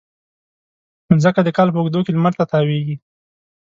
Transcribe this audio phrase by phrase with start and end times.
[1.11, 2.95] مځکه د کال په اوږدو کې لمر ته تاوېږي.